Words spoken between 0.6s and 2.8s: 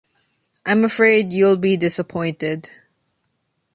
I'm afraid you'll be disappointed.